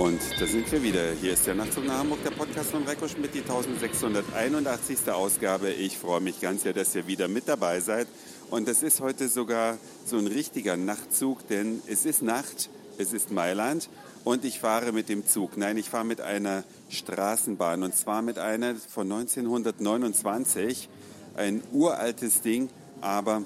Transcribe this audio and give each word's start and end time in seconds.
Und 0.00 0.18
da 0.40 0.46
sind 0.46 0.72
wir 0.72 0.82
wieder. 0.82 1.12
Hier 1.20 1.34
ist 1.34 1.46
der 1.46 1.54
Nachtzug 1.54 1.84
nach 1.84 1.98
Hamburg, 1.98 2.24
der 2.24 2.30
Podcast 2.30 2.70
von 2.70 2.84
Reiko 2.84 3.06
Schmidt, 3.06 3.34
die 3.34 3.40
1681. 3.40 5.10
Ausgabe. 5.10 5.72
Ich 5.72 5.98
freue 5.98 6.22
mich 6.22 6.40
ganz 6.40 6.62
sehr, 6.62 6.72
dass 6.72 6.94
ihr 6.94 7.06
wieder 7.06 7.28
mit 7.28 7.46
dabei 7.48 7.80
seid. 7.80 8.06
Und 8.48 8.66
das 8.66 8.82
ist 8.82 9.02
heute 9.02 9.28
sogar 9.28 9.76
so 10.06 10.16
ein 10.16 10.26
richtiger 10.26 10.78
Nachtzug, 10.78 11.46
denn 11.48 11.82
es 11.86 12.06
ist 12.06 12.22
Nacht, 12.22 12.70
es 12.96 13.12
ist 13.12 13.30
Mailand 13.30 13.90
und 14.24 14.46
ich 14.46 14.58
fahre 14.58 14.92
mit 14.92 15.10
dem 15.10 15.26
Zug. 15.26 15.58
Nein, 15.58 15.76
ich 15.76 15.90
fahre 15.90 16.06
mit 16.06 16.22
einer 16.22 16.64
Straßenbahn 16.88 17.82
und 17.82 17.94
zwar 17.94 18.22
mit 18.22 18.38
einer 18.38 18.76
von 18.76 19.12
1929. 19.12 20.88
Ein 21.36 21.62
uraltes 21.72 22.40
Ding, 22.40 22.70
aber 23.02 23.42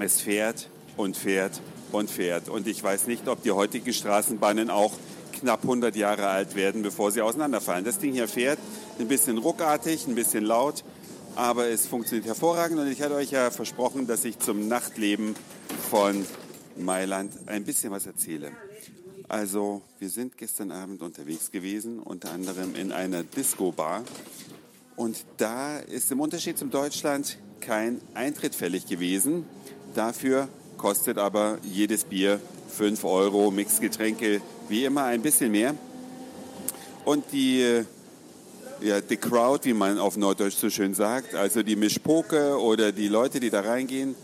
es 0.00 0.20
fährt 0.20 0.70
und 0.96 1.16
fährt 1.16 1.60
und 1.92 2.10
fährt. 2.10 2.48
Und 2.48 2.66
ich 2.66 2.82
weiß 2.82 3.06
nicht, 3.06 3.28
ob 3.28 3.44
die 3.44 3.52
heutigen 3.52 3.92
Straßenbahnen 3.92 4.70
auch 4.70 4.94
knapp 5.40 5.62
100 5.62 5.94
Jahre 5.96 6.28
alt 6.28 6.54
werden, 6.54 6.82
bevor 6.82 7.12
sie 7.12 7.22
auseinanderfallen. 7.22 7.84
Das 7.84 7.98
Ding 7.98 8.12
hier 8.12 8.28
fährt 8.28 8.58
ein 8.98 9.08
bisschen 9.08 9.38
ruckartig, 9.38 10.06
ein 10.06 10.14
bisschen 10.14 10.44
laut, 10.44 10.84
aber 11.36 11.68
es 11.68 11.86
funktioniert 11.86 12.26
hervorragend 12.26 12.78
und 12.78 12.88
ich 12.88 13.02
hatte 13.02 13.14
euch 13.14 13.30
ja 13.30 13.50
versprochen, 13.50 14.06
dass 14.06 14.24
ich 14.24 14.38
zum 14.38 14.68
Nachtleben 14.68 15.36
von 15.90 16.26
Mailand 16.76 17.32
ein 17.46 17.64
bisschen 17.64 17.90
was 17.90 18.06
erzähle. 18.06 18.52
Also, 19.28 19.82
wir 19.98 20.08
sind 20.08 20.38
gestern 20.38 20.72
Abend 20.72 21.02
unterwegs 21.02 21.50
gewesen, 21.50 21.98
unter 21.98 22.30
anderem 22.30 22.74
in 22.74 22.92
einer 22.92 23.22
Disco-Bar. 23.22 24.02
Und 24.96 25.24
da 25.36 25.78
ist 25.78 26.10
im 26.10 26.20
Unterschied 26.20 26.56
zum 26.56 26.70
Deutschland 26.70 27.38
kein 27.60 28.00
Eintritt 28.14 28.54
fällig 28.54 28.86
gewesen. 28.86 29.44
Dafür 29.94 30.48
kostet 30.78 31.18
aber 31.18 31.58
jedes 31.62 32.04
Bier 32.04 32.40
5 32.68 33.04
Euro, 33.04 33.50
Mixgetränke 33.50 34.40
wie 34.68 34.84
immer 34.84 35.04
ein 35.04 35.22
bisschen 35.22 35.50
mehr. 35.50 35.74
Und 37.04 37.24
die, 37.32 37.62
äh, 37.62 37.84
ja, 38.80 39.00
die 39.00 39.16
Crowd, 39.16 39.64
wie 39.64 39.72
man 39.72 39.98
auf 39.98 40.16
Norddeutsch 40.16 40.56
so 40.56 40.70
schön 40.70 40.94
sagt, 40.94 41.34
also 41.34 41.62
die 41.62 41.76
Mischpoke 41.76 42.60
oder 42.60 42.92
die 42.92 43.08
Leute, 43.08 43.40
die 43.40 43.50
da 43.50 43.60
reingehen, 43.60 44.14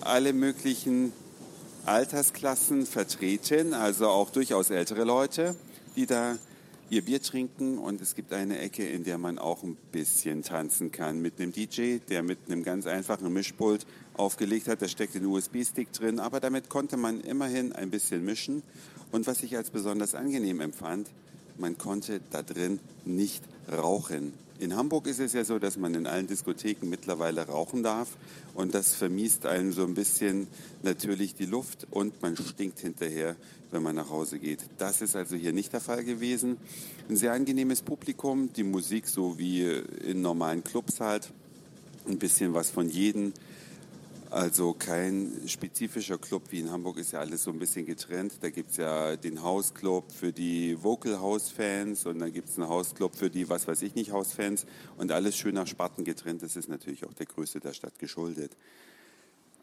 alle 0.00 0.32
möglichen 0.32 1.12
Altersklassen 1.84 2.86
vertreten, 2.86 3.74
also 3.74 4.08
auch 4.08 4.30
durchaus 4.30 4.70
ältere 4.70 5.04
Leute, 5.04 5.56
die 5.96 6.06
da 6.06 6.36
ihr 6.90 7.02
Bier 7.02 7.20
trinken 7.20 7.78
und 7.78 8.00
es 8.00 8.14
gibt 8.14 8.32
eine 8.32 8.58
Ecke, 8.58 8.86
in 8.86 9.04
der 9.04 9.18
man 9.18 9.38
auch 9.38 9.62
ein 9.62 9.76
bisschen 9.92 10.42
tanzen 10.42 10.90
kann 10.90 11.20
mit 11.20 11.38
einem 11.38 11.52
DJ, 11.52 11.98
der 12.08 12.22
mit 12.22 12.38
einem 12.46 12.62
ganz 12.62 12.86
einfachen 12.86 13.30
Mischpult 13.32 13.86
aufgelegt 14.14 14.68
hat. 14.68 14.80
Da 14.80 14.88
steckt 14.88 15.14
ein 15.16 15.26
USB-Stick 15.26 15.92
drin, 15.92 16.18
aber 16.18 16.40
damit 16.40 16.68
konnte 16.68 16.96
man 16.96 17.20
immerhin 17.20 17.72
ein 17.72 17.90
bisschen 17.90 18.24
mischen. 18.24 18.62
Und 19.12 19.26
was 19.26 19.42
ich 19.42 19.56
als 19.56 19.70
besonders 19.70 20.14
angenehm 20.14 20.60
empfand, 20.60 21.08
man 21.58 21.76
konnte 21.76 22.20
da 22.30 22.42
drin 22.42 22.78
nicht 23.04 23.42
rauchen. 23.70 24.32
In 24.60 24.74
Hamburg 24.74 25.06
ist 25.06 25.20
es 25.20 25.34
ja 25.34 25.44
so, 25.44 25.60
dass 25.60 25.76
man 25.76 25.94
in 25.94 26.08
allen 26.08 26.26
Diskotheken 26.26 26.88
mittlerweile 26.88 27.46
rauchen 27.46 27.84
darf 27.84 28.16
und 28.54 28.74
das 28.74 28.92
vermiest 28.92 29.46
einem 29.46 29.72
so 29.72 29.84
ein 29.84 29.94
bisschen 29.94 30.48
natürlich 30.82 31.36
die 31.36 31.46
Luft 31.46 31.86
und 31.92 32.20
man 32.22 32.36
stinkt 32.36 32.80
hinterher, 32.80 33.36
wenn 33.70 33.84
man 33.84 33.94
nach 33.94 34.10
Hause 34.10 34.40
geht. 34.40 34.64
Das 34.78 35.00
ist 35.00 35.14
also 35.14 35.36
hier 35.36 35.52
nicht 35.52 35.72
der 35.72 35.80
Fall 35.80 36.02
gewesen. 36.02 36.56
Ein 37.08 37.16
sehr 37.16 37.34
angenehmes 37.34 37.82
Publikum, 37.82 38.52
die 38.52 38.64
Musik 38.64 39.06
so 39.06 39.38
wie 39.38 39.62
in 40.04 40.22
normalen 40.22 40.64
Clubs 40.64 40.98
halt, 40.98 41.30
ein 42.08 42.18
bisschen 42.18 42.52
was 42.52 42.68
von 42.68 42.88
jedem. 42.88 43.32
Also 44.30 44.74
kein 44.74 45.40
spezifischer 45.46 46.18
Club 46.18 46.42
wie 46.50 46.60
in 46.60 46.70
Hamburg 46.70 46.98
ist 46.98 47.12
ja 47.12 47.20
alles 47.20 47.44
so 47.44 47.50
ein 47.50 47.58
bisschen 47.58 47.86
getrennt. 47.86 48.34
Da 48.42 48.50
gibt 48.50 48.72
es 48.72 48.76
ja 48.76 49.16
den 49.16 49.42
Hausclub 49.42 50.12
für 50.12 50.32
die 50.32 50.82
Vocal 50.82 51.18
House 51.18 51.48
Fans 51.48 52.04
und 52.04 52.18
dann 52.18 52.30
gibt 52.30 52.50
es 52.50 52.58
einen 52.58 52.68
Hausclub 52.68 53.16
für 53.16 53.30
die, 53.30 53.48
was 53.48 53.66
weiß 53.66 53.80
ich 53.80 53.94
nicht, 53.94 54.12
Hausfans 54.12 54.66
und 54.98 55.12
alles 55.12 55.34
schön 55.34 55.54
nach 55.54 55.66
Sparten 55.66 56.04
getrennt. 56.04 56.42
Das 56.42 56.56
ist 56.56 56.68
natürlich 56.68 57.06
auch 57.06 57.14
der 57.14 57.24
Größe 57.24 57.58
der 57.60 57.72
Stadt 57.72 57.98
geschuldet. 57.98 58.54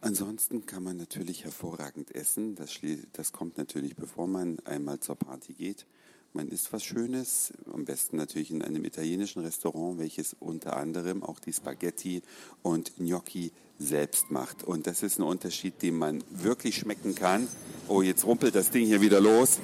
Ansonsten 0.01 0.65
kann 0.65 0.81
man 0.81 0.97
natürlich 0.97 1.43
hervorragend 1.43 2.15
essen. 2.15 2.55
Das, 2.55 2.71
das 3.13 3.31
kommt 3.31 3.59
natürlich, 3.59 3.95
bevor 3.95 4.25
man 4.25 4.57
einmal 4.65 4.99
zur 4.99 5.15
Party 5.15 5.53
geht. 5.53 5.85
Man 6.33 6.49
isst 6.49 6.73
was 6.73 6.83
Schönes, 6.83 7.53
am 7.71 7.85
besten 7.85 8.17
natürlich 8.17 8.51
in 8.51 8.61
einem 8.61 8.83
italienischen 8.83 9.43
Restaurant, 9.43 9.99
welches 9.99 10.35
unter 10.39 10.75
anderem 10.75 11.23
auch 11.23 11.39
die 11.39 11.53
Spaghetti 11.53 12.23
und 12.61 12.95
Gnocchi 12.97 13.51
selbst 13.79 14.31
macht. 14.31 14.63
Und 14.63 14.87
das 14.87 15.03
ist 15.03 15.19
ein 15.19 15.23
Unterschied, 15.23 15.81
den 15.81 15.95
man 15.95 16.23
wirklich 16.29 16.77
schmecken 16.77 17.15
kann. 17.15 17.47
Oh, 17.87 18.01
jetzt 18.01 18.25
rumpelt 18.25 18.55
das 18.55 18.71
Ding 18.71 18.85
hier 18.85 19.01
wieder 19.01 19.21
los. 19.21 19.59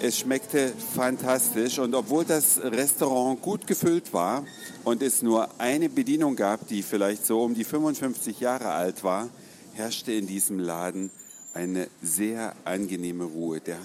Es 0.00 0.18
schmeckte 0.18 0.72
fantastisch 0.94 1.78
und 1.78 1.94
obwohl 1.94 2.24
das 2.24 2.60
Restaurant 2.62 3.40
gut 3.40 3.66
gefüllt 3.66 4.12
war 4.12 4.44
und 4.84 5.02
es 5.02 5.22
nur 5.22 5.58
eine 5.58 5.88
Bedienung 5.88 6.36
gab, 6.36 6.68
die 6.68 6.82
vielleicht 6.82 7.24
so 7.24 7.42
um 7.42 7.54
die 7.54 7.64
55 7.64 8.40
Jahre 8.40 8.72
alt 8.72 9.04
war, 9.04 9.30
herrschte 9.72 10.12
in 10.12 10.26
diesem 10.26 10.58
Laden 10.58 11.10
eine 11.54 11.88
sehr 12.02 12.54
angenehme 12.64 13.24
Ruhe. 13.24 13.60
Der 13.60 13.78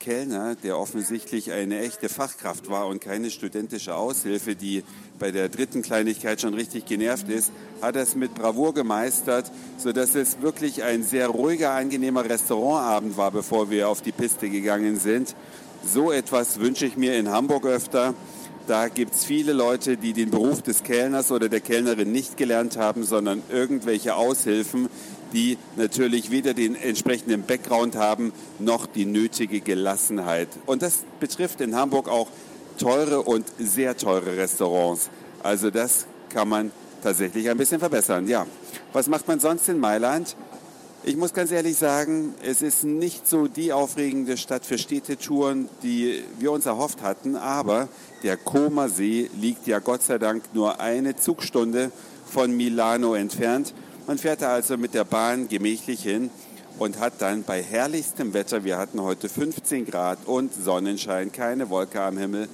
Kellner, 0.00 0.54
der 0.54 0.78
offensichtlich 0.78 1.52
eine 1.52 1.80
echte 1.80 2.08
Fachkraft 2.08 2.70
war 2.70 2.86
und 2.86 3.02
keine 3.02 3.30
studentische 3.30 3.94
Aushilfe, 3.94 4.56
die 4.56 4.82
bei 5.18 5.30
der 5.30 5.50
dritten 5.50 5.82
Kleinigkeit 5.82 6.40
schon 6.40 6.54
richtig 6.54 6.86
genervt 6.86 7.28
ist, 7.28 7.52
hat 7.82 7.96
es 7.96 8.14
mit 8.14 8.34
Bravour 8.34 8.72
gemeistert, 8.72 9.52
sodass 9.76 10.14
es 10.14 10.40
wirklich 10.40 10.82
ein 10.84 11.02
sehr 11.02 11.28
ruhiger, 11.28 11.72
angenehmer 11.72 12.24
Restaurantabend 12.24 13.18
war, 13.18 13.30
bevor 13.30 13.68
wir 13.68 13.90
auf 13.90 14.00
die 14.00 14.12
Piste 14.12 14.48
gegangen 14.48 14.98
sind. 14.98 15.36
So 15.84 16.10
etwas 16.10 16.60
wünsche 16.60 16.86
ich 16.86 16.96
mir 16.96 17.18
in 17.18 17.28
Hamburg 17.28 17.66
öfter. 17.66 18.14
Da 18.66 18.88
gibt 18.88 19.14
es 19.14 19.26
viele 19.26 19.52
Leute, 19.52 19.98
die 19.98 20.14
den 20.14 20.30
Beruf 20.30 20.62
des 20.62 20.82
Kellners 20.82 21.30
oder 21.30 21.50
der 21.50 21.60
Kellnerin 21.60 22.10
nicht 22.10 22.38
gelernt 22.38 22.78
haben, 22.78 23.04
sondern 23.04 23.42
irgendwelche 23.50 24.14
Aushilfen, 24.14 24.88
die 25.32 25.58
natürlich 25.76 26.30
weder 26.30 26.54
den 26.54 26.74
entsprechenden 26.74 27.42
Background 27.42 27.96
haben, 27.96 28.32
noch 28.58 28.86
die 28.86 29.06
nötige 29.06 29.60
Gelassenheit. 29.60 30.48
Und 30.66 30.82
das 30.82 31.04
betrifft 31.18 31.60
in 31.60 31.74
Hamburg 31.74 32.08
auch 32.08 32.28
teure 32.78 33.22
und 33.22 33.46
sehr 33.58 33.96
teure 33.96 34.36
Restaurants. 34.36 35.10
Also 35.42 35.70
das 35.70 36.06
kann 36.30 36.48
man 36.48 36.72
tatsächlich 37.02 37.48
ein 37.50 37.56
bisschen 37.56 37.80
verbessern. 37.80 38.26
Ja, 38.28 38.46
was 38.92 39.08
macht 39.08 39.28
man 39.28 39.40
sonst 39.40 39.68
in 39.68 39.78
Mailand? 39.78 40.36
Ich 41.02 41.16
muss 41.16 41.32
ganz 41.32 41.50
ehrlich 41.50 41.78
sagen, 41.78 42.34
es 42.44 42.60
ist 42.60 42.84
nicht 42.84 43.26
so 43.26 43.46
die 43.46 43.72
aufregende 43.72 44.36
Stadt 44.36 44.66
für 44.66 44.76
Städtetouren, 44.76 45.70
die 45.82 46.22
wir 46.38 46.52
uns 46.52 46.66
erhofft 46.66 47.00
hatten, 47.00 47.36
aber 47.36 47.88
der 48.22 48.36
Koma 48.36 48.88
See 48.88 49.30
liegt 49.40 49.66
ja 49.66 49.78
Gott 49.78 50.02
sei 50.02 50.18
Dank 50.18 50.44
nur 50.52 50.78
eine 50.78 51.16
Zugstunde 51.16 51.90
von 52.26 52.54
Milano 52.54 53.14
entfernt 53.14 53.72
man 54.10 54.18
fährt 54.18 54.42
da 54.42 54.54
also 54.54 54.76
mit 54.76 54.92
der 54.92 55.04
Bahn 55.04 55.48
gemächlich 55.48 56.02
hin 56.02 56.30
und 56.80 56.98
hat 56.98 57.22
dann 57.22 57.44
bei 57.44 57.62
herrlichstem 57.62 58.34
Wetter, 58.34 58.64
wir 58.64 58.76
hatten 58.76 59.00
heute 59.00 59.28
15 59.28 59.86
Grad 59.86 60.26
und 60.26 60.52
Sonnenschein, 60.52 61.30
keine 61.30 61.70
Wolke 61.70 62.02
am 62.02 62.18
Himmel, 62.18 62.48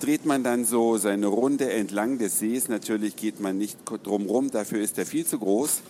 dreht 0.00 0.26
man 0.26 0.42
dann 0.42 0.64
so 0.64 0.98
seine 0.98 1.28
Runde 1.28 1.70
entlang 1.70 2.18
des 2.18 2.40
Sees. 2.40 2.68
Natürlich 2.68 3.14
geht 3.14 3.38
man 3.38 3.56
nicht 3.56 3.78
drumrum, 3.84 4.50
dafür 4.50 4.80
ist 4.80 4.98
er 4.98 5.06
viel 5.06 5.24
zu 5.24 5.38
groß. 5.38 5.82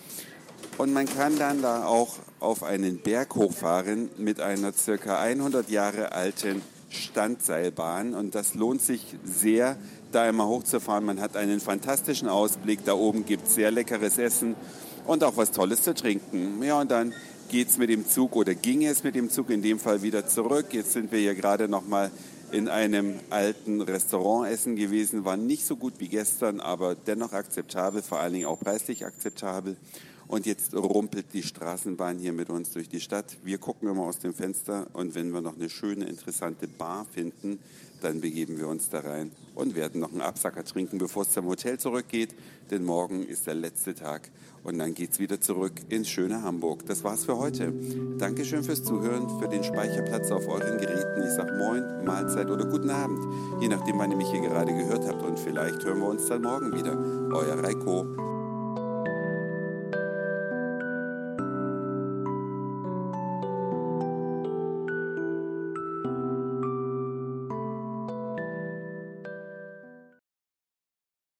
Und 0.77 0.93
man 0.93 1.07
kann 1.07 1.39
dann 1.39 1.63
da 1.63 1.87
auch 1.87 2.17
auf 2.39 2.61
einen 2.61 2.99
Berg 2.99 3.33
hochfahren 3.33 4.09
mit 4.19 4.39
einer 4.39 4.71
circa 4.71 5.19
100 5.19 5.67
Jahre 5.71 6.11
alten 6.11 6.61
Standseilbahn. 6.89 8.13
Und 8.13 8.35
das 8.35 8.53
lohnt 8.53 8.83
sich 8.83 9.15
sehr, 9.25 9.77
da 10.11 10.21
einmal 10.21 10.45
hochzufahren. 10.45 11.05
Man 11.05 11.19
hat 11.19 11.35
einen 11.35 11.59
fantastischen 11.59 12.29
Ausblick. 12.29 12.85
Da 12.85 12.93
oben 12.93 13.25
gibt 13.25 13.47
es 13.47 13.55
sehr 13.55 13.71
leckeres 13.71 14.19
Essen 14.19 14.55
und 15.07 15.23
auch 15.23 15.37
was 15.37 15.51
Tolles 15.51 15.81
zu 15.83 15.93
trinken. 15.93 16.61
Ja, 16.61 16.79
und 16.79 16.91
dann 16.91 17.13
geht 17.49 17.69
es 17.69 17.77
mit 17.77 17.89
dem 17.89 18.07
Zug 18.07 18.35
oder 18.35 18.53
ging 18.53 18.85
es 18.85 19.03
mit 19.03 19.15
dem 19.15 19.29
Zug 19.29 19.49
in 19.49 19.61
dem 19.61 19.79
Fall 19.79 20.01
wieder 20.01 20.27
zurück. 20.27 20.67
Jetzt 20.71 20.91
sind 20.93 21.11
wir 21.11 21.19
hier 21.19 21.33
gerade 21.33 21.67
noch 21.67 21.87
mal 21.87 22.11
in 22.51 22.69
einem 22.69 23.15
alten 23.29 23.81
Restaurant 23.81 24.49
essen 24.49 24.75
gewesen, 24.75 25.25
war 25.25 25.35
nicht 25.35 25.65
so 25.65 25.75
gut 25.75 25.95
wie 25.97 26.07
gestern, 26.07 26.61
aber 26.61 26.95
dennoch 26.95 27.33
akzeptabel, 27.33 28.01
vor 28.01 28.19
allen 28.19 28.33
Dingen 28.33 28.45
auch 28.45 28.59
preislich 28.59 29.05
akzeptabel. 29.05 29.75
Und 30.27 30.45
jetzt 30.45 30.75
rumpelt 30.75 31.33
die 31.33 31.43
Straßenbahn 31.43 32.19
hier 32.19 32.33
mit 32.33 32.49
uns 32.49 32.71
durch 32.71 32.89
die 32.89 32.99
Stadt. 32.99 33.37
Wir 33.43 33.57
gucken 33.57 33.89
immer 33.89 34.03
aus 34.03 34.19
dem 34.19 34.33
Fenster 34.33 34.87
und 34.93 35.15
wenn 35.15 35.31
wir 35.31 35.41
noch 35.41 35.55
eine 35.55 35.69
schöne, 35.69 36.05
interessante 36.05 36.67
Bar 36.67 37.05
finden, 37.05 37.59
dann 38.01 38.21
begeben 38.21 38.59
wir 38.59 38.67
uns 38.67 38.89
da 38.89 38.99
rein 38.99 39.31
und 39.55 39.75
werden 39.75 40.01
noch 40.01 40.11
einen 40.11 40.21
Absacker 40.21 40.63
trinken, 40.63 40.97
bevor 40.97 41.23
es 41.23 41.31
zum 41.31 41.47
Hotel 41.47 41.79
zurückgeht. 41.79 42.35
Denn 42.69 42.83
morgen 42.83 43.23
ist 43.23 43.47
der 43.47 43.55
letzte 43.55 43.95
Tag 43.95 44.29
und 44.63 44.77
dann 44.77 44.93
geht 44.93 45.13
es 45.13 45.19
wieder 45.19 45.39
zurück 45.39 45.73
ins 45.89 46.09
schöne 46.09 46.43
Hamburg. 46.43 46.85
Das 46.85 47.03
war's 47.03 47.25
für 47.25 47.37
heute. 47.37 47.73
Dankeschön 48.17 48.63
fürs 48.63 48.83
Zuhören, 48.83 49.39
für 49.39 49.47
den 49.47 49.63
Speicherplatz 49.63 50.29
auf 50.31 50.47
euren 50.47 50.77
Geräten. 50.77 51.23
Ich 51.23 51.31
sag 51.35 51.57
Moin, 51.57 52.05
Mahlzeit 52.05 52.49
oder 52.49 52.65
guten 52.65 52.89
Abend, 52.89 53.61
je 53.61 53.69
nachdem, 53.69 53.97
wann 53.97 54.11
ihr 54.11 54.17
mich 54.17 54.29
hier 54.29 54.41
gerade 54.41 54.73
gehört 54.73 55.07
habt. 55.07 55.23
Und 55.23 55.39
vielleicht 55.39 55.83
hören 55.85 55.99
wir 55.99 56.07
uns 56.09 56.25
dann 56.27 56.41
morgen 56.41 56.73
wieder. 56.73 56.97
Euer 57.33 57.63
Reiko. 57.63 58.36